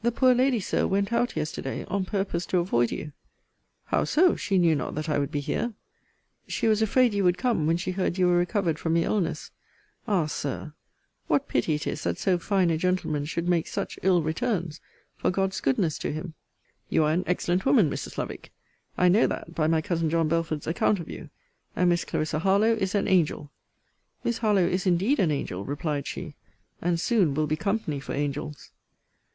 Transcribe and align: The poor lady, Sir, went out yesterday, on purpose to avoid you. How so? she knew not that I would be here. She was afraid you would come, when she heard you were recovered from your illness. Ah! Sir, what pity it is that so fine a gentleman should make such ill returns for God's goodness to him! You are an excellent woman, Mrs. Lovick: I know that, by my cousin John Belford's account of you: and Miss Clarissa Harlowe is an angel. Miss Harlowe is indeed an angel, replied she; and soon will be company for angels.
The 0.00 0.10
poor 0.10 0.34
lady, 0.34 0.58
Sir, 0.58 0.86
went 0.86 1.12
out 1.12 1.36
yesterday, 1.36 1.84
on 1.84 2.06
purpose 2.06 2.46
to 2.46 2.60
avoid 2.60 2.90
you. 2.90 3.12
How 3.84 4.04
so? 4.04 4.34
she 4.34 4.56
knew 4.56 4.74
not 4.74 4.94
that 4.94 5.10
I 5.10 5.18
would 5.18 5.30
be 5.30 5.40
here. 5.40 5.74
She 6.48 6.66
was 6.66 6.80
afraid 6.80 7.12
you 7.12 7.24
would 7.24 7.36
come, 7.36 7.66
when 7.66 7.76
she 7.76 7.90
heard 7.90 8.16
you 8.16 8.26
were 8.28 8.38
recovered 8.38 8.78
from 8.78 8.96
your 8.96 9.04
illness. 9.10 9.50
Ah! 10.08 10.24
Sir, 10.24 10.72
what 11.26 11.46
pity 11.46 11.74
it 11.74 11.86
is 11.86 12.04
that 12.04 12.16
so 12.16 12.38
fine 12.38 12.70
a 12.70 12.78
gentleman 12.78 13.26
should 13.26 13.50
make 13.50 13.66
such 13.68 13.98
ill 14.02 14.22
returns 14.22 14.80
for 15.14 15.30
God's 15.30 15.60
goodness 15.60 15.98
to 15.98 16.10
him! 16.10 16.32
You 16.88 17.04
are 17.04 17.12
an 17.12 17.24
excellent 17.26 17.66
woman, 17.66 17.90
Mrs. 17.90 18.16
Lovick: 18.16 18.52
I 18.96 19.08
know 19.10 19.26
that, 19.26 19.54
by 19.54 19.66
my 19.66 19.82
cousin 19.82 20.08
John 20.08 20.26
Belford's 20.26 20.66
account 20.66 21.00
of 21.00 21.10
you: 21.10 21.28
and 21.76 21.90
Miss 21.90 22.06
Clarissa 22.06 22.38
Harlowe 22.38 22.76
is 22.80 22.94
an 22.94 23.06
angel. 23.06 23.52
Miss 24.24 24.38
Harlowe 24.38 24.64
is 24.66 24.86
indeed 24.86 25.18
an 25.20 25.30
angel, 25.30 25.66
replied 25.66 26.06
she; 26.06 26.34
and 26.80 26.98
soon 26.98 27.34
will 27.34 27.46
be 27.46 27.56
company 27.56 28.00
for 28.00 28.14
angels. 28.14 28.70